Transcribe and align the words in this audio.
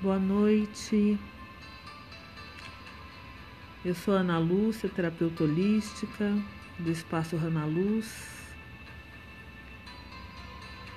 Boa 0.00 0.16
noite. 0.16 1.18
Eu 3.84 3.96
sou 3.96 4.14
Ana 4.14 4.38
Lúcia, 4.38 4.88
terapeuta 4.88 5.42
holística 5.42 6.38
do 6.78 6.88
Espaço 6.88 7.36
Rana 7.36 7.64
Luz. 7.64 8.46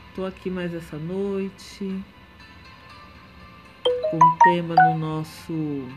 Estou 0.07 0.23
aqui 0.23 0.51
mais 0.51 0.71
essa 0.71 0.97
noite 0.97 1.99
com 4.12 4.17
um 4.17 4.37
tema 4.44 4.76
no 4.76 4.99
nosso 4.99 5.88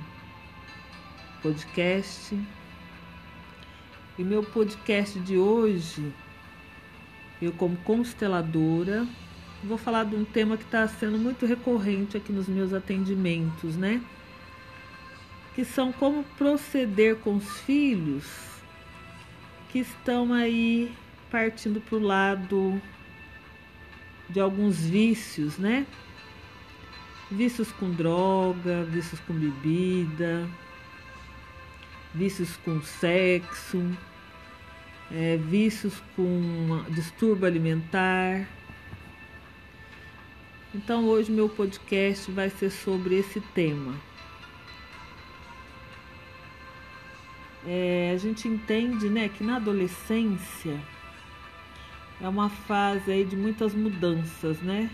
podcast. 1.43 2.35
E 4.17 4.25
meu 4.25 4.43
podcast 4.43 5.21
de 5.21 5.37
hoje, 5.37 6.11
eu 7.43 7.53
como 7.53 7.77
consteladora, 7.85 9.07
vou 9.65 9.79
falar 9.79 10.05
de 10.05 10.15
um 10.15 10.25
tema 10.25 10.57
que 10.57 10.65
está 10.65 10.87
sendo 10.87 11.19
muito 11.19 11.47
recorrente 11.47 12.17
aqui 12.17 12.33
nos 12.33 12.49
meus 12.49 12.73
atendimentos, 12.73 13.77
né? 13.77 14.01
Que 15.55 15.65
são 15.65 15.93
como 15.93 16.25
proceder 16.37 17.17
com 17.17 17.37
os 17.37 17.61
filhos 17.61 18.25
que 19.71 19.81
estão 19.81 20.33
aí 20.33 20.93
partindo 21.31 21.81
para 21.81 21.97
o 21.97 22.01
lado 22.01 22.81
de 24.29 24.41
alguns 24.41 24.79
vícios, 24.79 25.59
né? 25.59 25.87
Vícios 27.31 27.73
com 27.73 27.91
droga, 27.91 28.85
vícios 28.85 29.21
com 29.21 29.33
bebida, 29.33 30.49
vícios 32.15 32.57
com 32.59 32.81
sexo, 32.83 33.83
é, 35.11 35.37
vícios 35.37 36.03
com 36.15 36.85
distúrbio 36.91 37.47
alimentar. 37.47 38.47
Então 40.75 41.07
hoje 41.07 41.31
meu 41.31 41.49
podcast 41.49 42.33
vai 42.33 42.51
ser 42.51 42.69
sobre 42.69 43.15
esse 43.15 43.41
tema. 43.41 43.95
É, 47.65 48.11
a 48.13 48.19
gente 48.19 48.49
entende 48.49 49.09
né, 49.09 49.29
que 49.29 49.45
na 49.45 49.57
adolescência 49.57 50.79
é 52.21 52.29
uma 52.29 52.51
fase 52.51 53.13
aí 53.13 53.25
de 53.25 53.37
muitas 53.37 53.73
mudanças, 53.73 54.61
né? 54.61 54.91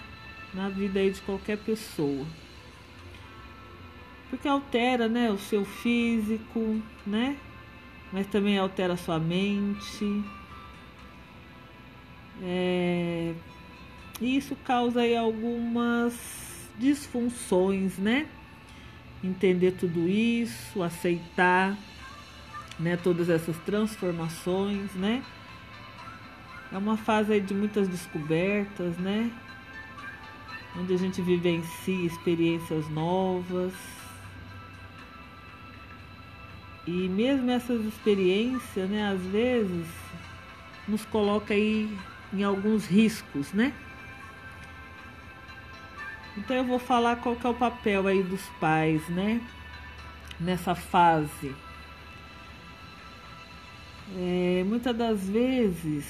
Na 0.52 0.68
vida 0.68 1.00
aí 1.00 1.10
de 1.10 1.22
qualquer 1.22 1.56
pessoa. 1.56 2.26
Porque 4.28 4.46
altera, 4.46 5.08
né, 5.08 5.30
o 5.30 5.38
seu 5.38 5.64
físico, 5.64 6.80
né? 7.06 7.38
Mas 8.12 8.26
também 8.26 8.58
altera 8.58 8.92
a 8.92 8.98
sua 8.98 9.18
mente. 9.18 10.22
É... 12.42 13.34
E 14.20 14.36
isso 14.36 14.54
causa 14.56 15.00
aí 15.00 15.16
algumas 15.16 16.14
disfunções, 16.78 17.96
né? 17.96 18.26
Entender 19.24 19.72
tudo 19.72 20.06
isso, 20.08 20.82
aceitar, 20.82 21.76
né, 22.78 22.96
todas 22.96 23.28
essas 23.30 23.56
transformações, 23.58 24.92
né? 24.94 25.22
É 26.70 26.76
uma 26.76 26.96
fase 26.96 27.40
de 27.40 27.54
muitas 27.54 27.88
descobertas, 27.88 28.96
né? 28.98 29.30
Onde 30.78 30.94
a 30.94 30.96
gente 30.98 31.20
vivencia 31.22 32.06
experiências 32.06 32.88
novas. 32.90 33.72
E 36.86 37.08
mesmo 37.08 37.50
essas 37.50 37.84
experiências, 37.84 38.88
né, 38.88 39.10
às 39.10 39.20
vezes 39.20 39.86
nos 40.86 41.04
coloca 41.06 41.54
aí 41.54 41.88
em 42.32 42.42
alguns 42.42 42.86
riscos, 42.86 43.52
né? 43.52 43.72
Então 46.40 46.56
eu 46.56 46.64
vou 46.64 46.78
falar 46.78 47.16
qual 47.16 47.36
que 47.36 47.46
é 47.46 47.50
o 47.50 47.54
papel 47.54 48.06
aí 48.06 48.22
dos 48.22 48.42
pais, 48.58 49.06
né? 49.10 49.42
Nessa 50.40 50.74
fase. 50.74 51.54
É, 54.16 54.64
muitas 54.66 54.96
das 54.96 55.28
vezes 55.28 56.06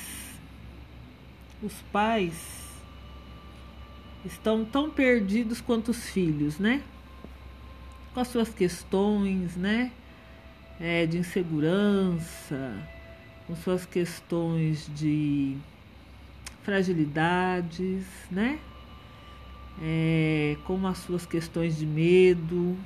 os 1.61 1.75
pais 1.93 2.71
estão 4.25 4.65
tão 4.65 4.89
perdidos 4.89 5.61
quanto 5.61 5.91
os 5.91 6.09
filhos, 6.09 6.61
né? 6.61 6.81
Com 8.15 8.21
as 8.21 8.29
suas 8.29 8.51
questões, 8.51 9.57
né? 9.57 9.91
É, 10.79 11.07
de 11.07 11.19
insegurança, 11.19 12.89
com 13.49 13.57
suas 13.57 13.85
questões 13.85 14.89
de 14.95 15.57
fragilidades, 16.63 18.07
né? 18.31 18.61
É, 19.83 20.57
com 20.65 20.87
as 20.87 20.99
suas 20.99 21.25
questões 21.25 21.79
de 21.79 21.87
medo. 21.87 22.77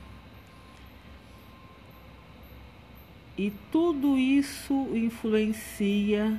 E 3.37 3.53
tudo 3.73 4.17
isso 4.17 4.91
influencia 4.95 6.39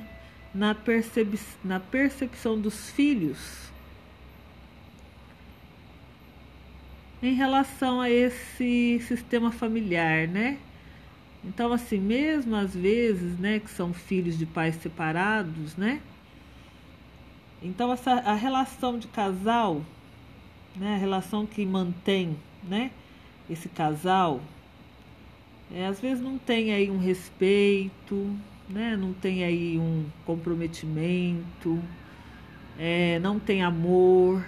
na, 0.54 0.74
percep 0.74 1.38
na 1.62 1.78
percepção 1.78 2.58
dos 2.58 2.90
filhos 2.90 3.66
em 7.22 7.34
relação 7.34 8.00
a 8.00 8.10
esse 8.10 9.00
sistema 9.00 9.50
familiar, 9.50 10.28
né? 10.28 10.58
Então, 11.44 11.72
assim, 11.72 11.98
mesmo 11.98 12.56
às 12.56 12.74
vezes, 12.74 13.38
né, 13.38 13.60
que 13.60 13.70
são 13.70 13.92
filhos 13.92 14.36
de 14.36 14.46
pais 14.46 14.76
separados, 14.76 15.76
né? 15.76 16.00
Então, 17.62 17.92
essa, 17.92 18.12
a 18.12 18.34
relação 18.34 18.98
de 18.98 19.06
casal, 19.08 19.82
né, 20.76 20.94
a 20.94 20.98
relação 20.98 21.46
que 21.46 21.64
mantém, 21.64 22.36
né, 22.62 22.90
esse 23.48 23.68
casal, 23.68 24.40
é, 25.74 25.86
às 25.86 26.00
vezes 26.00 26.22
não 26.22 26.38
tem 26.38 26.72
aí 26.72 26.90
um 26.90 26.98
respeito, 26.98 28.30
né? 28.68 28.96
não 28.96 29.12
tem 29.12 29.44
aí 29.44 29.78
um 29.78 30.06
comprometimento, 30.24 31.82
é, 32.78 33.18
não 33.18 33.38
tem 33.38 33.62
amor. 33.62 34.44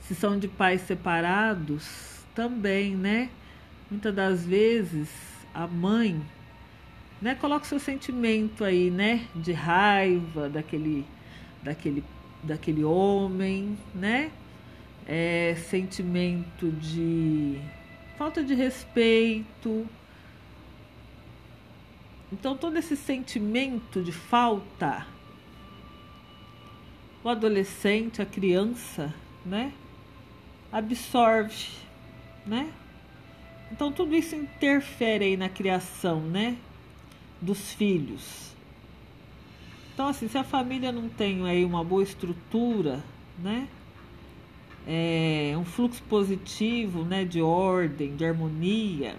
Se 0.00 0.14
são 0.14 0.38
de 0.38 0.48
pais 0.48 0.82
separados, 0.82 2.16
também, 2.34 2.94
né? 2.94 3.30
Muitas 3.90 4.14
das 4.14 4.44
vezes 4.44 5.08
a 5.54 5.66
mãe 5.66 6.20
né, 7.20 7.34
coloca 7.34 7.64
seu 7.64 7.80
sentimento 7.80 8.62
aí, 8.62 8.90
né? 8.90 9.26
De 9.34 9.52
raiva 9.52 10.48
daquele, 10.48 11.04
daquele, 11.62 12.04
daquele 12.42 12.84
homem, 12.84 13.76
né? 13.94 14.30
É, 15.06 15.54
sentimento 15.68 16.70
de 16.72 17.60
falta 18.18 18.42
de 18.42 18.54
respeito, 18.54 19.86
então, 22.32 22.56
todo 22.56 22.76
esse 22.76 22.96
sentimento 22.96 24.02
de 24.02 24.10
falta, 24.10 25.06
o 27.22 27.28
adolescente, 27.28 28.20
a 28.20 28.26
criança, 28.26 29.14
né, 29.44 29.72
absorve, 30.72 31.68
né? 32.44 32.72
Então, 33.70 33.92
tudo 33.92 34.14
isso 34.14 34.34
interfere 34.34 35.24
aí 35.24 35.36
na 35.36 35.48
criação, 35.48 36.20
né, 36.20 36.56
dos 37.40 37.72
filhos. 37.72 38.54
Então, 39.94 40.08
assim, 40.08 40.28
se 40.28 40.36
a 40.36 40.44
família 40.44 40.90
não 40.90 41.08
tem 41.08 41.48
aí 41.48 41.64
uma 41.64 41.84
boa 41.84 42.02
estrutura, 42.02 43.04
né, 43.38 43.68
é, 44.86 45.54
um 45.58 45.64
fluxo 45.64 46.02
positivo, 46.04 47.04
né, 47.04 47.24
de 47.24 47.42
ordem, 47.42 48.14
de 48.14 48.24
harmonia, 48.24 49.16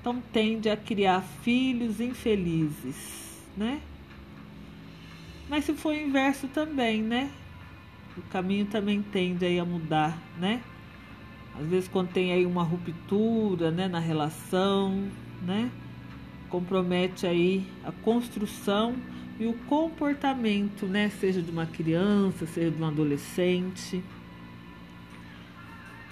então 0.00 0.22
tende 0.32 0.68
a 0.68 0.76
criar 0.76 1.20
filhos 1.42 2.00
infelizes, 2.00 3.42
né? 3.56 3.80
Mas 5.48 5.64
se 5.64 5.74
for 5.74 5.92
o 5.92 5.96
inverso 5.96 6.46
também, 6.46 7.02
né? 7.02 7.28
O 8.16 8.22
caminho 8.22 8.66
também 8.66 9.02
tende 9.02 9.44
aí 9.44 9.58
a 9.58 9.64
mudar, 9.64 10.16
né? 10.38 10.62
Às 11.58 11.66
vezes 11.66 11.88
quando 11.88 12.12
tem 12.12 12.32
aí 12.32 12.46
uma 12.46 12.62
ruptura, 12.62 13.70
né, 13.70 13.88
na 13.88 13.98
relação, 13.98 15.08
né? 15.42 15.70
Compromete 16.48 17.26
aí 17.26 17.66
a 17.84 17.90
construção 17.90 18.94
e 19.40 19.46
o 19.46 19.54
comportamento, 19.66 20.86
né, 20.86 21.10
seja 21.10 21.42
de 21.42 21.50
uma 21.50 21.66
criança, 21.66 22.46
seja 22.46 22.70
de 22.70 22.80
um 22.80 22.86
adolescente. 22.86 24.04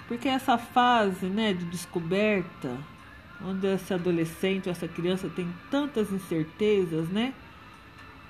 Porque 0.06 0.28
essa 0.28 0.58
fase, 0.58 1.26
né, 1.26 1.52
de 1.52 1.64
descoberta, 1.64 2.76
onde 3.42 3.66
esse 3.66 3.92
adolescente, 3.92 4.68
essa 4.68 4.86
criança 4.86 5.28
tem 5.28 5.52
tantas 5.70 6.12
incertezas, 6.12 7.08
né? 7.08 7.32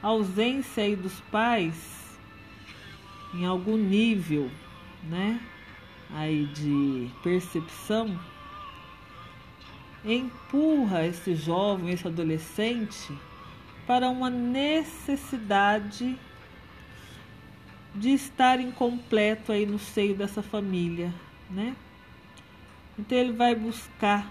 A 0.02 0.08
ausência 0.08 0.84
aí 0.84 0.94
dos 0.94 1.20
pais 1.32 1.74
em 3.32 3.44
algum 3.44 3.76
nível, 3.76 4.50
né? 5.02 5.40
Aí 6.10 6.46
de 6.46 7.10
percepção 7.22 8.18
empurra 10.04 11.06
esse 11.06 11.34
jovem, 11.34 11.90
esse 11.90 12.06
adolescente 12.06 13.12
para 13.86 14.08
uma 14.08 14.30
necessidade 14.30 16.18
de 17.94 18.10
estar 18.10 18.60
incompleto 18.60 19.52
aí 19.52 19.66
no 19.66 19.78
seio 19.78 20.14
dessa 20.14 20.42
família, 20.42 21.12
né? 21.50 21.75
Então 22.99 23.19
ele 23.19 23.32
vai 23.32 23.55
buscar 23.55 24.31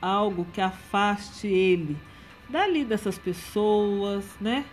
algo 0.00 0.46
que 0.52 0.60
afaste 0.60 1.46
ele 1.46 1.96
dali 2.48 2.84
dessas 2.84 3.18
pessoas, 3.18 4.24
né? 4.40 4.64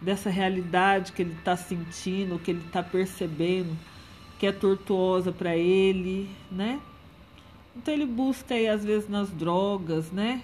Dessa 0.00 0.30
realidade 0.30 1.12
que 1.12 1.22
ele 1.22 1.34
está 1.34 1.56
sentindo, 1.56 2.38
que 2.38 2.50
ele 2.50 2.64
está 2.66 2.82
percebendo, 2.82 3.76
que 4.38 4.46
é 4.46 4.52
tortuosa 4.52 5.32
para 5.32 5.56
ele, 5.56 6.28
né? 6.50 6.80
Então 7.76 7.92
ele 7.94 8.06
busca 8.06 8.54
aí 8.54 8.68
às 8.68 8.84
vezes 8.84 9.08
nas 9.08 9.30
drogas, 9.30 10.10
né? 10.10 10.42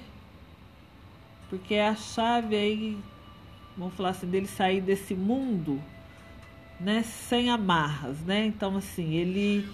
Porque 1.50 1.75
é 1.75 1.88
a 1.88 1.97
chave 1.97 2.55
aí, 2.55 2.99
vamos 3.76 3.94
falar 3.94 4.11
assim, 4.11 4.26
dele 4.26 4.47
sair 4.47 4.81
desse 4.81 5.15
mundo, 5.15 5.82
né, 6.79 7.03
sem 7.03 7.50
amarras, 7.50 8.20
né? 8.20 8.47
Então 8.47 8.76
assim, 8.76 9.15
ele 9.15 9.69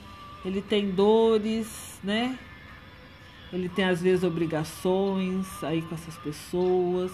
ele 0.44 0.60
tem 0.60 0.90
dores, 0.90 1.98
né? 2.02 2.38
Ele 3.52 3.68
tem 3.68 3.84
às 3.84 4.02
vezes 4.02 4.24
obrigações 4.24 5.46
aí 5.62 5.80
com 5.82 5.94
essas 5.94 6.16
pessoas. 6.18 7.12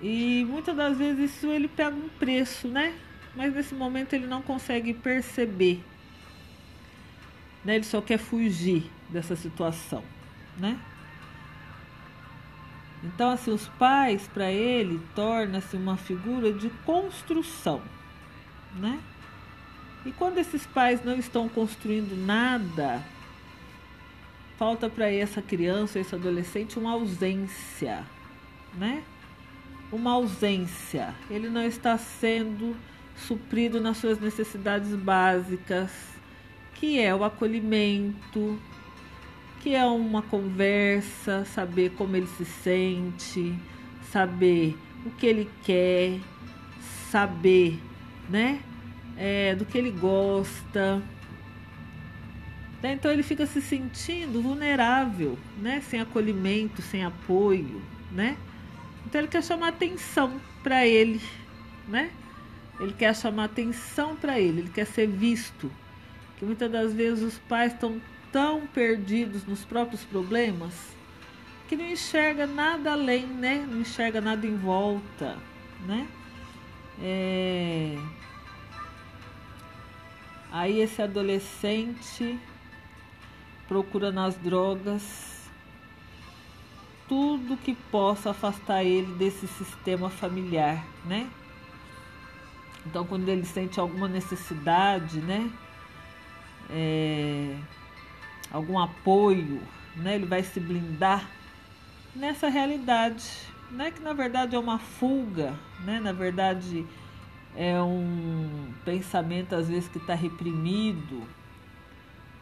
E 0.00 0.44
muitas 0.48 0.76
das 0.76 0.96
vezes 0.98 1.34
isso 1.34 1.46
ele 1.48 1.68
pega 1.68 1.94
um 1.94 2.08
preço, 2.08 2.68
né? 2.68 2.94
Mas 3.34 3.54
nesse 3.54 3.74
momento 3.74 4.14
ele 4.14 4.26
não 4.26 4.42
consegue 4.42 4.92
perceber. 4.92 5.82
Né? 7.64 7.76
Ele 7.76 7.84
só 7.84 8.00
quer 8.00 8.18
fugir 8.18 8.90
dessa 9.10 9.36
situação, 9.36 10.02
né? 10.56 10.78
Então, 13.04 13.30
assim, 13.30 13.52
os 13.52 13.68
pais, 13.68 14.26
para 14.26 14.50
ele, 14.50 15.00
torna-se 15.14 15.76
uma 15.76 15.96
figura 15.96 16.52
de 16.52 16.68
construção, 16.84 17.80
né? 18.74 18.98
E 20.04 20.12
quando 20.12 20.38
esses 20.38 20.64
pais 20.66 21.04
não 21.04 21.16
estão 21.16 21.48
construindo 21.48 22.16
nada, 22.16 23.02
falta 24.56 24.88
para 24.88 25.10
essa 25.10 25.42
criança, 25.42 25.98
esse 25.98 26.14
adolescente, 26.14 26.78
uma 26.78 26.92
ausência, 26.92 28.04
né? 28.74 29.02
Uma 29.92 30.12
ausência. 30.12 31.14
Ele 31.30 31.48
não 31.48 31.62
está 31.62 31.96
sendo 31.98 32.76
suprido 33.16 33.80
nas 33.80 33.96
suas 33.96 34.20
necessidades 34.20 34.94
básicas, 34.94 35.90
que 36.74 37.00
é 37.00 37.14
o 37.14 37.24
acolhimento, 37.24 38.58
que 39.60 39.74
é 39.74 39.84
uma 39.84 40.22
conversa, 40.22 41.44
saber 41.44 41.90
como 41.90 42.16
ele 42.16 42.28
se 42.28 42.44
sente, 42.44 43.54
saber 44.10 44.76
o 45.04 45.10
que 45.10 45.26
ele 45.26 45.50
quer, 45.64 46.18
saber, 47.10 47.78
né? 48.28 48.60
É, 49.18 49.54
do 49.54 49.64
que 49.64 49.76
ele 49.76 49.90
gosta. 49.90 51.02
Né? 52.82 52.92
Então 52.92 53.10
ele 53.10 53.22
fica 53.22 53.44
se 53.44 53.60
sentindo 53.60 54.40
vulnerável, 54.40 55.36
né? 55.58 55.82
sem 55.88 56.00
acolhimento, 56.00 56.80
sem 56.80 57.04
apoio. 57.04 57.82
Né? 58.12 58.36
Então 59.04 59.20
ele 59.20 59.28
quer 59.28 59.42
chamar 59.42 59.68
atenção 59.68 60.40
para 60.62 60.86
ele. 60.86 61.20
Né? 61.88 62.10
Ele 62.78 62.92
quer 62.92 63.14
chamar 63.16 63.44
atenção 63.44 64.14
para 64.14 64.38
ele, 64.38 64.60
ele 64.60 64.70
quer 64.70 64.86
ser 64.86 65.08
visto. 65.08 65.70
Que 66.36 66.44
muitas 66.44 66.70
das 66.70 66.92
vezes 66.92 67.24
os 67.24 67.38
pais 67.38 67.72
estão 67.72 68.00
tão 68.30 68.66
perdidos 68.68 69.44
nos 69.44 69.64
próprios 69.64 70.04
problemas 70.04 70.72
que 71.68 71.76
não 71.76 71.86
enxerga 71.86 72.46
nada 72.46 72.92
além, 72.92 73.26
né? 73.26 73.66
Não 73.68 73.80
enxerga 73.80 74.20
nada 74.20 74.46
em 74.46 74.56
volta, 74.56 75.36
né? 75.86 76.06
É... 77.02 77.98
Aí 80.50 80.80
esse 80.80 81.02
adolescente 81.02 82.38
procura 83.66 84.10
nas 84.10 84.34
drogas 84.36 85.28
tudo 87.06 87.56
que 87.56 87.74
possa 87.90 88.30
afastar 88.30 88.84
ele 88.84 89.14
desse 89.14 89.46
sistema 89.46 90.10
familiar, 90.10 90.84
né? 91.04 91.28
Então, 92.86 93.04
quando 93.04 93.28
ele 93.28 93.44
sente 93.44 93.80
alguma 93.80 94.08
necessidade, 94.08 95.20
né? 95.20 95.50
É, 96.70 97.56
algum 98.50 98.78
apoio, 98.78 99.60
né? 99.96 100.14
Ele 100.14 100.26
vai 100.26 100.42
se 100.42 100.60
blindar 100.60 101.28
nessa 102.14 102.48
realidade, 102.48 103.26
né? 103.70 103.90
Que 103.90 104.00
na 104.00 104.12
verdade 104.12 104.54
é 104.54 104.58
uma 104.58 104.78
fuga, 104.78 105.54
né? 105.84 105.98
Na 106.00 106.12
verdade 106.12 106.86
é 107.56 107.80
um 107.82 108.72
pensamento 108.84 109.54
às 109.54 109.68
vezes 109.68 109.88
que 109.88 109.98
está 109.98 110.14
reprimido, 110.14 111.22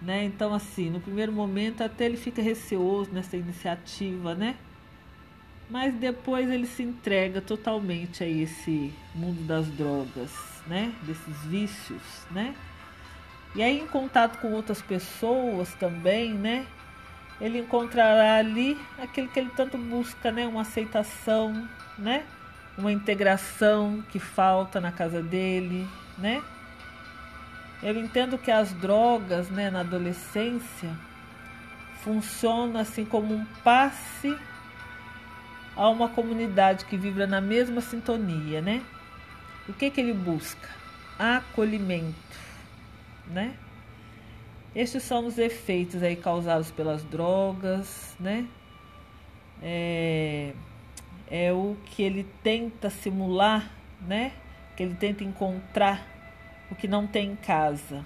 né? 0.00 0.24
Então 0.24 0.52
assim, 0.52 0.90
no 0.90 1.00
primeiro 1.00 1.32
momento 1.32 1.82
até 1.82 2.04
ele 2.04 2.16
fica 2.16 2.42
receoso 2.42 3.10
nessa 3.12 3.36
iniciativa, 3.36 4.34
né? 4.34 4.56
Mas 5.68 5.94
depois 5.94 6.48
ele 6.48 6.66
se 6.66 6.82
entrega 6.82 7.40
totalmente 7.40 8.22
a 8.22 8.28
esse 8.28 8.92
mundo 9.14 9.44
das 9.46 9.66
drogas, 9.68 10.30
né? 10.66 10.92
Desses 11.02 11.44
vícios, 11.44 12.02
né? 12.30 12.54
E 13.54 13.62
aí 13.62 13.80
em 13.80 13.86
contato 13.86 14.38
com 14.38 14.52
outras 14.52 14.80
pessoas 14.80 15.74
também, 15.74 16.34
né? 16.34 16.66
Ele 17.40 17.58
encontrará 17.58 18.36
ali 18.36 18.78
aquilo 18.98 19.28
que 19.28 19.40
ele 19.40 19.50
tanto 19.56 19.76
busca, 19.76 20.30
né? 20.30 20.46
Uma 20.46 20.62
aceitação, 20.62 21.68
né? 21.98 22.24
Uma 22.76 22.92
integração 22.92 24.02
que 24.10 24.18
falta 24.18 24.80
na 24.80 24.92
casa 24.92 25.22
dele, 25.22 25.86
né? 26.18 26.42
Eu 27.82 27.96
entendo 27.98 28.38
que 28.38 28.50
as 28.50 28.72
drogas, 28.72 29.48
né, 29.50 29.70
na 29.70 29.80
adolescência, 29.80 30.96
funcionam 32.02 32.80
assim 32.80 33.04
como 33.04 33.34
um 33.34 33.44
passe 33.62 34.36
a 35.74 35.88
uma 35.88 36.08
comunidade 36.08 36.84
que 36.86 36.96
vibra 36.96 37.26
na 37.26 37.40
mesma 37.40 37.80
sintonia, 37.80 38.60
né? 38.60 38.82
O 39.68 39.72
que 39.72 39.90
que 39.90 40.00
ele 40.00 40.12
busca? 40.12 40.68
Acolhimento, 41.18 42.14
né? 43.26 43.54
Estes 44.74 45.02
são 45.02 45.26
os 45.26 45.38
efeitos 45.38 46.02
aí 46.02 46.16
causados 46.16 46.70
pelas 46.70 47.02
drogas, 47.02 48.14
né? 48.20 48.46
É, 49.62 50.52
é 51.30 51.52
o 51.52 51.76
que 51.86 52.02
ele 52.02 52.24
tenta 52.42 52.90
simular, 52.90 53.70
né? 54.00 54.32
Que 54.76 54.82
ele 54.82 54.94
tenta 54.94 55.24
encontrar 55.24 56.06
o 56.70 56.74
que 56.74 56.86
não 56.86 57.06
tem 57.06 57.32
em 57.32 57.36
casa, 57.36 58.04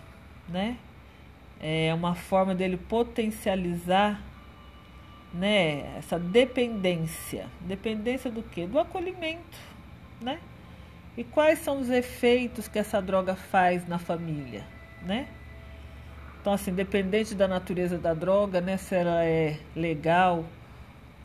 né? 0.49 0.77
É 1.61 1.93
uma 1.93 2.15
forma 2.15 2.55
dele 2.55 2.77
potencializar, 2.77 4.21
né? 5.33 5.97
Essa 5.99 6.19
dependência. 6.19 7.47
Dependência 7.61 8.31
do 8.31 8.43
quê? 8.43 8.67
Do 8.67 8.79
acolhimento, 8.79 9.59
né? 10.21 10.39
E 11.17 11.25
quais 11.25 11.59
são 11.59 11.81
os 11.81 11.91
efeitos 11.91 12.69
que 12.69 12.79
essa 12.79 13.03
droga 13.03 13.35
faz 13.35 13.87
na 13.87 13.99
família, 13.99 14.65
né? 15.03 15.27
Então, 16.41 16.55
assim, 16.55 16.73
dependente 16.73 17.35
da 17.35 17.47
natureza 17.47 17.99
da 17.99 18.15
droga, 18.15 18.63
né? 18.63 18.79
Se 18.79 18.95
ela 18.95 19.23
é 19.25 19.59
legal 19.77 20.45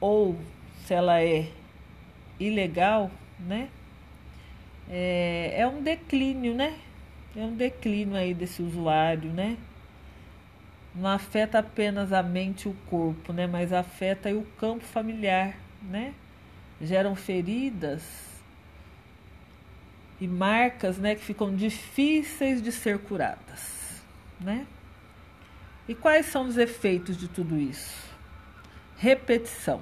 ou 0.01 0.37
se 0.83 0.93
ela 0.93 1.21
é 1.21 1.47
ilegal, 2.39 3.11
né? 3.39 3.69
É, 4.89 5.53
é 5.57 5.67
um 5.67 5.81
declínio, 5.81 6.53
né? 6.53 6.77
É 7.35 7.41
um 7.41 7.55
declínio 7.55 8.15
aí 8.15 8.33
desse 8.33 8.61
usuário, 8.61 9.31
né? 9.31 9.57
Não 10.93 11.09
afeta 11.09 11.59
apenas 11.59 12.13
a 12.13 12.23
mente 12.23 12.67
e 12.67 12.69
o 12.69 12.75
corpo, 12.89 13.33
né? 13.33 13.47
Mas 13.47 13.73
afeta 13.73 14.29
o 14.33 14.45
campo 14.57 14.83
familiar, 14.83 15.55
né? 15.81 16.13
Geram 16.81 17.15
feridas 17.15 18.03
e 20.21 20.27
marcas, 20.27 20.97
né? 20.97 21.15
Que 21.15 21.23
ficam 21.23 21.53
difíceis 21.53 22.61
de 22.61 22.71
ser 22.71 22.99
curadas, 22.99 24.01
né? 24.39 24.65
E 25.87 25.93
quais 25.93 26.27
são 26.27 26.47
os 26.47 26.57
efeitos 26.57 27.17
de 27.17 27.27
tudo 27.27 27.59
isso? 27.59 28.05
Repetição, 28.97 29.81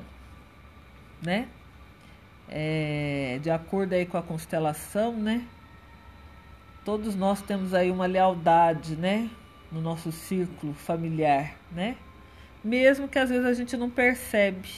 né? 1.21 1.47
É, 2.49 3.39
de 3.41 3.49
acordo 3.49 3.93
aí 3.93 4.05
com 4.05 4.17
a 4.17 4.21
constelação, 4.21 5.13
né? 5.13 5.45
Todos 6.85 7.15
nós 7.15 7.41
temos 7.41 7.73
aí 7.73 7.89
uma 7.89 8.05
lealdade, 8.05 8.95
né? 8.95 9.29
No 9.71 9.81
nosso 9.81 10.11
círculo 10.11 10.73
familiar, 10.73 11.55
né? 11.71 11.95
Mesmo 12.63 13.07
que 13.07 13.17
às 13.17 13.29
vezes 13.29 13.45
a 13.45 13.53
gente 13.53 13.75
não 13.77 13.89
percebe, 13.89 14.69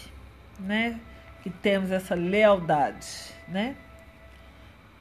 né? 0.60 1.00
Que 1.41 1.50
temos 1.50 1.91
essa 1.91 2.15
lealdade, 2.15 3.07
né? 3.48 3.75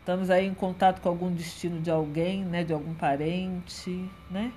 Estamos 0.00 0.28
aí 0.28 0.46
em 0.46 0.54
contato 0.54 1.00
com 1.00 1.08
algum 1.08 1.32
destino 1.32 1.80
de 1.80 1.90
alguém, 1.90 2.44
né? 2.44 2.64
De 2.64 2.72
algum 2.72 2.94
parente, 2.94 4.08
né? 4.30 4.52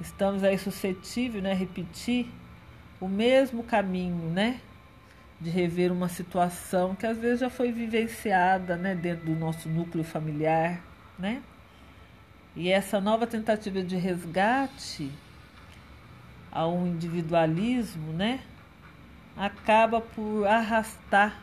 Estamos 0.00 0.42
aí 0.42 0.58
suscetíveis, 0.58 1.42
né? 1.42 1.54
Repetir 1.54 2.28
o 3.00 3.08
mesmo 3.08 3.62
caminho, 3.62 4.30
né? 4.30 4.60
De 5.44 5.50
rever 5.50 5.92
uma 5.92 6.08
situação 6.08 6.94
que 6.94 7.06
às 7.06 7.18
vezes 7.18 7.40
já 7.40 7.50
foi 7.50 7.70
vivenciada 7.70 8.76
né, 8.76 8.94
dentro 8.94 9.26
do 9.26 9.36
nosso 9.36 9.68
núcleo 9.68 10.02
familiar, 10.02 10.80
né? 11.18 11.42
E 12.56 12.70
essa 12.70 12.98
nova 12.98 13.26
tentativa 13.26 13.82
de 13.82 13.94
resgate 13.94 15.10
ao 16.50 16.86
individualismo, 16.86 18.12
né, 18.12 18.40
acaba 19.36 20.00
por 20.00 20.46
arrastar 20.46 21.38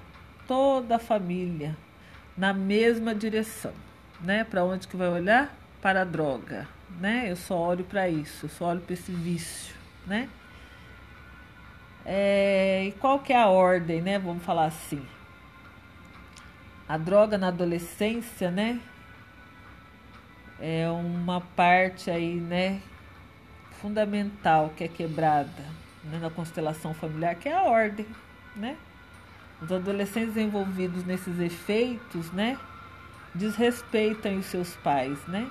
toda 0.47 0.95
a 0.95 0.99
família 0.99 1.77
na 2.35 2.53
mesma 2.53 3.13
direção, 3.13 3.73
né? 4.19 4.43
Para 4.43 4.63
onde 4.63 4.87
que 4.87 4.97
vai 4.97 5.09
olhar? 5.09 5.55
Para 5.79 6.01
a 6.01 6.05
droga, 6.05 6.67
né? 6.99 7.29
Eu 7.29 7.35
só 7.35 7.55
olho 7.55 7.83
para 7.83 8.09
isso, 8.09 8.47
eu 8.47 8.49
só 8.49 8.65
olho 8.69 8.81
para 8.81 8.93
esse 8.93 9.11
vício, 9.11 9.75
né? 10.07 10.27
É, 12.05 12.85
e 12.85 12.91
qual 12.93 13.19
que 13.19 13.31
é 13.33 13.37
a 13.37 13.47
ordem, 13.47 14.01
né? 14.01 14.17
Vamos 14.17 14.43
falar 14.43 14.65
assim. 14.65 15.05
A 16.87 16.97
droga 16.97 17.37
na 17.37 17.47
adolescência, 17.47 18.51
né? 18.51 18.79
É 20.59 20.89
uma 20.89 21.41
parte 21.41 22.09
aí, 22.09 22.35
né? 22.35 22.81
Fundamental 23.79 24.73
que 24.75 24.83
é 24.83 24.87
quebrada 24.87 25.63
né? 26.03 26.19
na 26.19 26.29
constelação 26.29 26.93
familiar, 26.93 27.35
que 27.35 27.49
é 27.49 27.53
a 27.53 27.63
ordem, 27.63 28.05
né? 28.55 28.77
Os 29.61 29.71
adolescentes 29.71 30.35
envolvidos 30.37 31.05
nesses 31.05 31.39
efeitos, 31.39 32.31
né? 32.31 32.57
Desrespeitam 33.33 34.37
os 34.37 34.47
seus 34.47 34.75
pais, 34.77 35.19
né? 35.27 35.49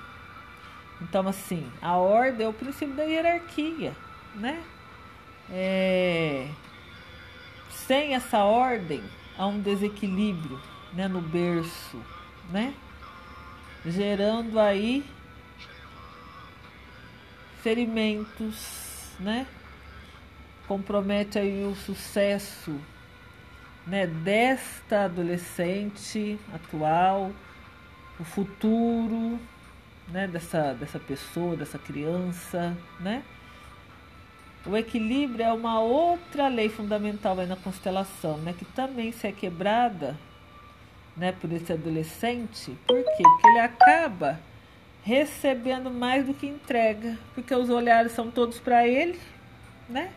Então, 1.01 1.27
assim, 1.27 1.67
a 1.81 1.97
ordem 1.97 2.45
é 2.45 2.49
o 2.49 2.53
princípio 2.53 2.93
da 2.93 3.03
hierarquia, 3.03 3.93
né? 4.35 4.61
É, 5.49 6.47
sem 7.71 8.13
essa 8.13 8.43
ordem, 8.43 9.03
há 9.37 9.47
um 9.47 9.59
desequilíbrio 9.59 10.59
né, 10.93 11.07
no 11.07 11.21
berço, 11.21 11.99
né? 12.49 12.73
Gerando 13.85 14.59
aí 14.59 15.03
ferimentos, 17.61 19.11
né? 19.19 19.47
Compromete 20.67 21.37
aí 21.39 21.65
o 21.65 21.75
sucesso 21.75 22.79
né, 23.85 24.07
desta 24.07 25.05
adolescente 25.05 26.39
atual, 26.53 27.31
o 28.19 28.23
futuro 28.23 29.39
né, 30.07 30.27
dessa, 30.27 30.73
dessa 30.73 30.99
pessoa, 30.99 31.55
dessa 31.55 31.79
criança, 31.79 32.77
né? 32.99 33.23
O 34.65 34.77
equilíbrio 34.77 35.43
é 35.43 35.51
uma 35.51 35.79
outra 35.79 36.47
lei 36.47 36.69
fundamental 36.69 37.39
aí 37.39 37.47
na 37.47 37.55
constelação, 37.55 38.37
né, 38.37 38.53
que 38.57 38.65
também 38.65 39.11
se 39.11 39.27
é 39.27 39.31
quebrada, 39.31 40.15
né, 41.17 41.31
por 41.31 41.51
esse 41.51 41.73
adolescente. 41.73 42.77
Por 42.87 43.03
quê? 43.03 43.23
Porque 43.23 43.47
ele 43.47 43.59
acaba 43.59 44.39
recebendo 45.03 45.89
mais 45.89 46.25
do 46.25 46.33
que 46.33 46.45
entrega, 46.45 47.17
porque 47.33 47.53
os 47.55 47.69
olhares 47.69 48.11
são 48.11 48.29
todos 48.29 48.59
para 48.59 48.87
ele, 48.87 49.19
né? 49.89 50.11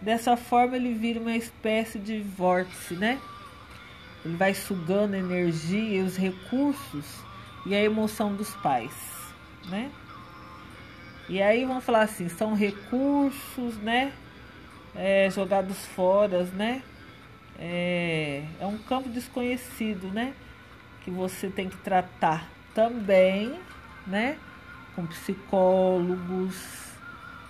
Dessa 0.00 0.36
forma 0.36 0.76
ele 0.76 0.94
vira 0.94 1.20
uma 1.20 1.36
espécie 1.36 1.98
de 1.98 2.20
vórtice, 2.20 2.94
né? 2.94 3.20
Ele 4.24 4.36
vai 4.36 4.54
sugando 4.54 5.14
a 5.14 5.18
energia 5.18 5.98
e 5.98 6.02
os 6.02 6.16
recursos 6.16 7.04
e 7.66 7.74
a 7.74 7.82
emoção 7.82 8.34
dos 8.34 8.54
pais, 8.56 8.92
né? 9.68 9.90
E 11.28 11.42
aí 11.42 11.66
vamos 11.66 11.84
falar 11.84 12.02
assim, 12.02 12.26
são 12.26 12.54
recursos, 12.54 13.76
né? 13.82 14.12
É, 14.96 15.28
jogados 15.30 15.76
fora, 15.88 16.44
né? 16.54 16.82
É, 17.58 18.44
é 18.58 18.66
um 18.66 18.78
campo 18.78 19.10
desconhecido, 19.10 20.08
né? 20.08 20.32
Que 21.04 21.10
você 21.10 21.50
tem 21.50 21.68
que 21.68 21.76
tratar 21.76 22.48
também, 22.74 23.60
né? 24.06 24.38
Com 24.96 25.04
psicólogos, 25.04 26.56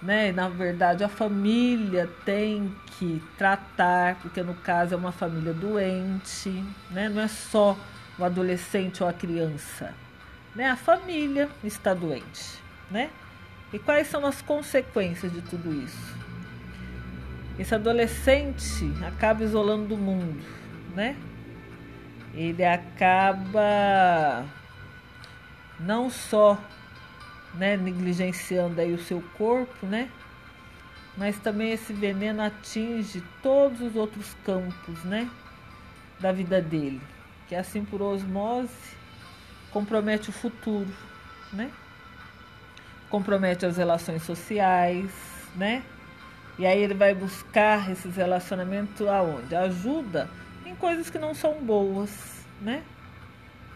né? 0.02 0.32
Na 0.32 0.49
verdade, 0.49 1.04
a 1.04 1.08
família 1.08 2.11
tem 2.25 2.75
que 2.99 3.23
tratar, 3.37 4.16
porque 4.16 4.42
no 4.42 4.54
caso 4.54 4.92
é 4.92 4.97
uma 4.97 5.12
família 5.12 5.52
doente, 5.52 6.50
né? 6.90 7.08
Não 7.08 7.23
é 7.23 7.28
só 7.28 7.78
o 8.18 8.25
adolescente 8.25 9.04
ou 9.04 9.08
a 9.08 9.12
criança, 9.12 9.94
né? 10.52 10.68
A 10.68 10.76
família 10.76 11.49
está 11.62 11.94
doente, 11.94 12.58
né? 12.90 13.08
E 13.73 13.79
quais 13.79 14.07
são 14.07 14.25
as 14.25 14.41
consequências 14.41 15.31
de 15.33 15.43
tudo 15.43 15.73
isso? 15.83 16.17
Esse 17.59 17.75
adolescente 17.75 18.91
acaba 19.07 19.43
isolando 19.43 19.89
do 19.89 19.97
mundo, 19.97 20.41
né? 20.95 21.17
Ele 22.33 22.65
acaba 22.65 24.47
não 25.81 26.09
só 26.09 26.59
né, 27.55 27.77
negligenciando 27.77 28.81
aí 28.81 28.93
o 28.93 28.99
seu 28.99 29.21
corpo, 29.37 29.87
né? 29.87 30.09
Mas 31.17 31.39
também 31.39 31.73
esse 31.73 31.93
veneno 31.93 32.43
atinge 32.43 33.23
todos 33.43 33.81
os 33.81 33.97
outros 33.97 34.37
campos, 34.45 35.03
né, 35.03 35.29
da 36.21 36.31
vida 36.31 36.63
dele, 36.63 37.01
que 37.49 37.57
assim 37.57 37.85
por 37.85 38.01
osmose 38.01 38.97
compromete 39.73 40.31
o 40.31 40.33
futuro, 40.33 40.89
né? 41.53 41.71
Compromete 43.11 43.67
as 43.67 43.77
relações 43.77 44.23
sociais, 44.23 45.11
né? 45.57 45.83
E 46.59 46.67
aí 46.67 46.83
ele 46.83 46.95
vai 46.95 47.15
buscar 47.15 47.91
esses 47.91 48.17
relacionamentos 48.17 49.07
aonde? 49.07 49.55
Ajuda 49.55 50.29
em 50.67 50.75
coisas 50.75 51.09
que 51.09 51.19
não 51.19 51.35
são 51.35 51.55
boas, 51.62 52.45
né? 52.61 52.83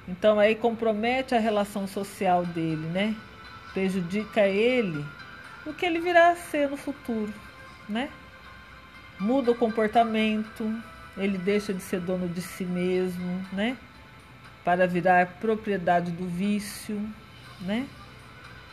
Então 0.08 0.38
aí 0.38 0.54
compromete 0.54 1.34
a 1.34 1.38
relação 1.38 1.86
social 1.86 2.44
dele, 2.44 2.86
né? 2.88 3.16
prejudica 3.72 4.46
ele, 4.46 5.04
o 5.66 5.72
que 5.72 5.84
ele 5.84 6.00
virá 6.00 6.30
a 6.30 6.36
ser 6.36 6.68
no 6.68 6.76
futuro, 6.76 7.32
né? 7.88 8.08
Muda 9.18 9.50
o 9.50 9.54
comportamento, 9.54 10.74
ele 11.16 11.38
deixa 11.38 11.72
de 11.72 11.80
ser 11.80 12.00
dono 12.00 12.28
de 12.28 12.42
si 12.42 12.64
mesmo, 12.64 13.44
né? 13.52 13.76
Para 14.64 14.86
virar 14.86 15.38
propriedade 15.40 16.10
do 16.10 16.26
vício, 16.26 17.00
né? 17.60 17.86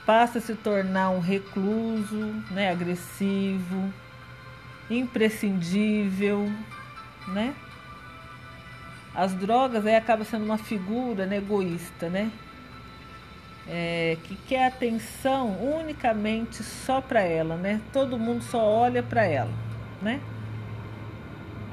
Passa 0.05 0.39
a 0.39 0.41
se 0.41 0.55
tornar 0.55 1.11
um 1.11 1.19
recluso, 1.19 2.17
né? 2.51 2.71
Agressivo, 2.71 3.93
imprescindível, 4.89 6.51
né? 7.27 7.53
As 9.13 9.33
drogas 9.33 9.85
aí 9.85 9.95
acaba 9.95 10.23
sendo 10.23 10.45
uma 10.45 10.57
figura 10.57 11.25
né, 11.25 11.37
egoísta, 11.37 12.09
né? 12.09 12.31
é, 13.69 14.17
que 14.23 14.35
quer 14.35 14.65
atenção 14.65 15.51
unicamente 15.61 16.63
só 16.63 16.99
para 16.99 17.21
ela, 17.21 17.55
né? 17.55 17.79
Todo 17.93 18.17
mundo 18.17 18.41
só 18.41 18.65
olha 18.65 19.03
para 19.03 19.23
ela, 19.25 19.51
né? 20.01 20.19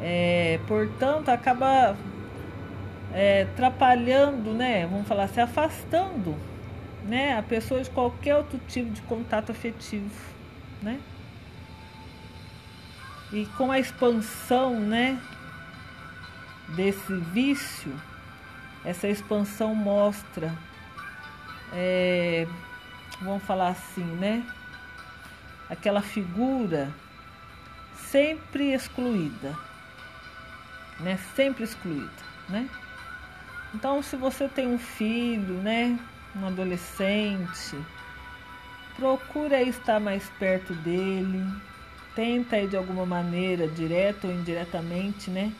É, 0.00 0.61
portanto, 0.66 1.30
acaba 1.30 1.97
é, 3.14 3.42
atrapalhando, 3.50 4.52
né? 4.52 4.87
Vamos 4.87 5.09
falar, 5.09 5.26
se 5.28 5.40
afastando, 5.40 6.37
né? 7.06 7.38
A 7.38 7.42
pessoa 7.42 7.82
de 7.82 7.90
qualquer 7.90 8.36
outro 8.36 8.58
tipo 8.68 8.90
de 8.90 9.02
contato 9.02 9.52
afetivo, 9.52 10.10
né? 10.82 11.00
E 13.32 13.46
com 13.56 13.70
a 13.70 13.78
expansão, 13.78 14.78
né? 14.80 15.20
Desse 16.75 17.14
vício, 17.32 17.94
essa 18.84 19.06
expansão 19.08 19.75
mostra 19.75 20.52
é, 21.72 22.46
vamos 23.20 23.42
falar 23.44 23.68
assim, 23.68 24.04
né? 24.04 24.44
Aquela 25.68 26.00
figura 26.00 26.92
sempre 27.94 28.72
excluída, 28.72 29.56
né? 31.00 31.18
Sempre 31.34 31.64
excluída, 31.64 32.10
né? 32.48 32.68
Então, 33.75 34.02
se 34.02 34.16
você 34.16 34.48
tem 34.48 34.66
um 34.66 34.78
filho, 34.78 35.54
né? 35.62 35.98
Um 36.37 36.47
adolescente, 36.47 37.76
procura 38.97 39.62
estar 39.62 39.99
mais 39.99 40.28
perto 40.38 40.75
dele, 40.75 41.45
tenta 42.14 42.66
de 42.66 42.76
alguma 42.76 43.07
maneira, 43.07 43.69
direta 43.69 44.26
ou 44.26 44.33
indiretamente, 44.33 45.31
né? 45.31 45.52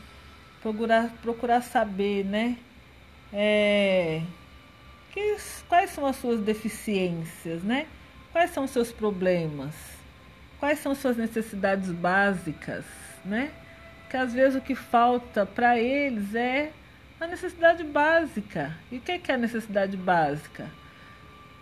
Procurar, 0.61 1.09
procurar 1.21 1.61
saber, 1.61 2.25
né? 2.25 2.57
É, 3.31 4.21
que, 5.11 5.37
quais 5.67 5.89
são 5.91 6.05
as 6.05 6.15
suas 6.15 6.39
deficiências, 6.41 7.63
né? 7.63 7.87
Quais 8.31 8.51
são 8.51 8.65
os 8.65 8.71
seus 8.71 8.91
problemas? 8.91 9.73
Quais 10.59 10.79
são 10.79 10.93
suas 10.93 11.17
necessidades 11.17 11.91
básicas, 11.91 12.85
né? 13.25 13.51
Que 14.09 14.17
às 14.17 14.33
vezes 14.33 14.57
o 14.57 14.61
que 14.61 14.75
falta 14.75 15.45
para 15.45 15.79
eles 15.79 16.33
é 16.35 16.71
a 17.19 17.27
necessidade 17.27 17.83
básica. 17.83 18.75
E 18.91 18.97
o 18.97 19.01
que 19.01 19.31
é 19.31 19.33
a 19.33 19.37
necessidade 19.37 19.97
básica? 19.97 20.69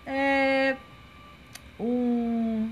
É 0.05 0.75
um, 1.79 2.69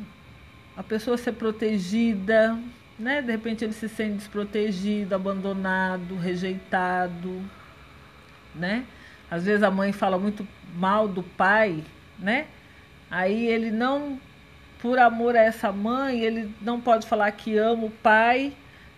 a 0.75 0.84
pessoa 0.84 1.18
ser 1.18 1.34
protegida, 1.34 2.58
né? 3.00 3.22
De 3.22 3.32
repente 3.32 3.63
ele 3.63 3.74
se 3.74 3.88
sente 3.88 4.18
desprotegido, 4.18 5.16
abandonado, 5.16 6.16
rejeitado, 6.16 7.42
né? 8.54 8.86
Às 9.32 9.46
vezes 9.46 9.63
a 9.63 9.72
mãe 9.72 9.92
fala 9.92 10.18
muito 10.20 10.48
mal 10.75 11.08
do 11.08 11.24
pai, 11.24 11.84
né? 12.20 12.48
Aí 13.10 13.48
ele 13.48 13.72
não, 13.72 14.20
por 14.80 15.00
amor 15.00 15.36
a 15.36 15.42
essa 15.42 15.72
mãe, 15.72 16.20
ele 16.20 16.54
não 16.62 16.82
pode 16.82 17.08
falar 17.08 17.32
que 17.32 17.58
ama 17.58 17.86
o 17.86 17.92
pai, 17.92 18.54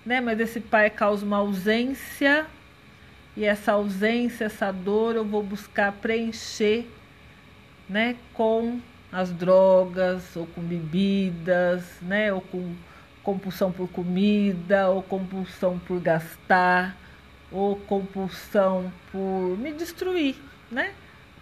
né? 0.06 0.20
Mas 0.20 0.39
esse 0.39 0.60
pai 0.60 0.89
causa 0.89 1.25
uma 1.25 1.38
ausência 1.38 2.48
e 3.38 3.44
essa 3.44 3.74
ausência, 3.74 4.46
essa 4.46 4.72
dor, 4.72 5.15
eu 5.15 5.25
vou 5.25 5.44
buscar 5.44 5.92
preencher, 5.92 6.88
né? 7.89 8.15
Com 8.34 8.80
as 9.12 9.32
drogas 9.32 10.36
ou 10.36 10.48
com 10.48 10.62
bebidas, 10.62 11.84
né? 12.01 12.32
Ou 12.32 12.39
com 12.39 12.74
compulsão 13.22 13.72
por 13.72 13.89
comida, 13.89 14.89
ou 14.89 15.04
compulsão 15.04 15.77
por 15.80 16.00
gastar, 16.00 16.96
ou 17.51 17.75
compulsão 17.75 18.92
por 19.12 19.58
me 19.58 19.74
destruir, 19.74 20.36
né? 20.72 20.94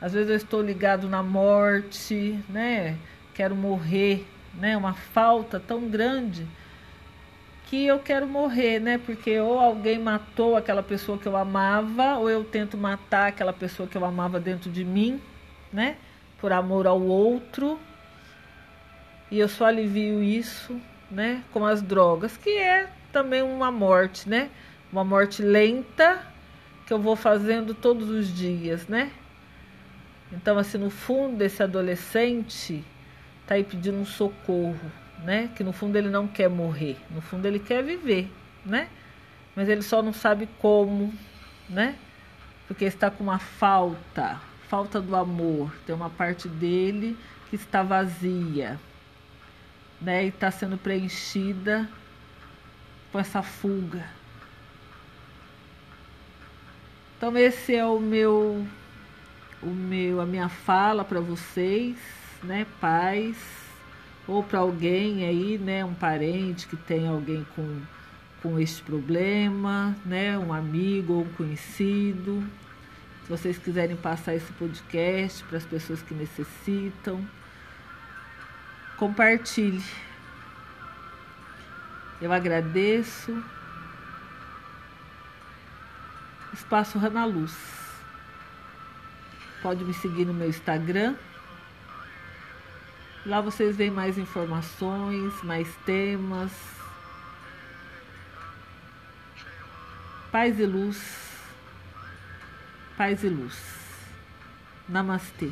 Às 0.01 0.13
vezes 0.13 0.29
eu 0.29 0.35
estou 0.35 0.61
ligado 0.61 1.07
na 1.07 1.21
morte, 1.21 2.39
né? 2.49 2.97
Quero 3.35 3.55
morrer, 3.55 4.25
né? 4.55 4.75
Uma 4.75 4.93
falta 4.93 5.59
tão 5.59 5.87
grande 5.87 6.47
que 7.73 7.87
eu 7.87 7.97
quero 7.97 8.27
morrer, 8.27 8.79
né? 8.79 8.99
Porque 8.99 9.39
ou 9.39 9.59
alguém 9.59 9.97
matou 9.97 10.55
aquela 10.55 10.83
pessoa 10.83 11.17
que 11.17 11.27
eu 11.27 11.35
amava, 11.35 12.19
ou 12.19 12.29
eu 12.29 12.43
tento 12.43 12.77
matar 12.77 13.29
aquela 13.29 13.51
pessoa 13.51 13.89
que 13.89 13.97
eu 13.97 14.05
amava 14.05 14.39
dentro 14.39 14.69
de 14.69 14.85
mim, 14.85 15.19
né? 15.71 15.97
Por 16.39 16.53
amor 16.53 16.85
ao 16.85 17.01
outro. 17.01 17.79
E 19.31 19.39
eu 19.39 19.49
só 19.49 19.65
alivio 19.65 20.21
isso, 20.21 20.79
né? 21.09 21.43
Com 21.51 21.65
as 21.65 21.81
drogas, 21.81 22.37
que 22.37 22.51
é 22.51 22.91
também 23.11 23.41
uma 23.41 23.71
morte, 23.71 24.29
né? 24.29 24.51
Uma 24.91 25.03
morte 25.03 25.41
lenta 25.41 26.21
que 26.85 26.93
eu 26.93 26.99
vou 26.99 27.15
fazendo 27.15 27.73
todos 27.73 28.07
os 28.07 28.31
dias, 28.31 28.87
né? 28.87 29.11
Então, 30.31 30.59
assim, 30.59 30.77
no 30.77 30.91
fundo, 30.91 31.41
esse 31.41 31.63
adolescente 31.63 32.83
tá 33.47 33.55
aí 33.55 33.63
pedindo 33.63 33.97
um 33.97 34.05
socorro 34.05 35.02
né? 35.23 35.49
Que 35.55 35.63
no 35.63 35.73
fundo 35.73 35.97
ele 35.97 36.09
não 36.09 36.27
quer 36.27 36.49
morrer, 36.49 36.97
no 37.09 37.21
fundo 37.21 37.45
ele 37.45 37.59
quer 37.59 37.83
viver, 37.83 38.31
né? 38.65 38.87
Mas 39.55 39.69
ele 39.69 39.81
só 39.81 40.01
não 40.01 40.13
sabe 40.13 40.47
como, 40.59 41.13
né? 41.69 41.95
Porque 42.67 42.85
está 42.85 43.11
com 43.11 43.23
uma 43.23 43.39
falta, 43.39 44.39
falta 44.67 44.99
do 44.99 45.15
amor. 45.15 45.73
Tem 45.85 45.93
uma 45.93 46.09
parte 46.09 46.47
dele 46.47 47.17
que 47.49 47.55
está 47.55 47.83
vazia, 47.83 48.79
né? 50.01 50.25
E 50.25 50.29
está 50.29 50.49
sendo 50.49 50.77
preenchida 50.77 51.87
com 53.11 53.19
essa 53.19 53.43
fuga. 53.43 54.05
Então 57.17 57.37
esse 57.37 57.75
é 57.75 57.85
o 57.85 57.99
meu, 57.99 58.65
o 59.61 59.67
meu, 59.67 60.19
a 60.19 60.25
minha 60.25 60.49
fala 60.49 61.05
para 61.05 61.21
vocês, 61.21 61.95
né? 62.43 62.65
Paz 62.81 63.62
ou 64.27 64.43
para 64.43 64.59
alguém 64.59 65.25
aí, 65.25 65.57
né, 65.57 65.83
um 65.83 65.93
parente 65.93 66.67
que 66.67 66.75
tem 66.75 67.07
alguém 67.07 67.45
com, 67.55 67.81
com 68.41 68.59
este 68.59 68.81
problema, 68.81 69.95
né, 70.05 70.37
um 70.37 70.53
amigo 70.53 71.13
ou 71.13 71.21
um 71.23 71.33
conhecido. 71.33 72.43
Se 73.23 73.29
vocês 73.29 73.57
quiserem 73.57 73.95
passar 73.95 74.35
esse 74.35 74.51
podcast 74.53 75.43
para 75.45 75.57
as 75.57 75.65
pessoas 75.65 76.01
que 76.01 76.13
necessitam, 76.13 77.25
compartilhe. 78.97 79.83
Eu 82.21 82.31
agradeço. 82.31 83.43
Espaço 86.53 86.97
Rana 86.97 87.25
Luz. 87.25 87.53
Pode 89.61 89.83
me 89.83 89.93
seguir 89.93 90.25
no 90.25 90.33
meu 90.33 90.47
Instagram, 90.47 91.15
Lá 93.25 93.39
vocês 93.39 93.77
veem 93.77 93.89
mais 93.89 94.17
informações, 94.17 95.33
mais 95.43 95.73
temas. 95.85 96.51
Paz 100.29 100.59
e 100.59 100.65
luz. 100.65 100.99
Paz 102.97 103.23
e 103.23 103.29
luz. 103.29 103.57
Namastê. 104.89 105.51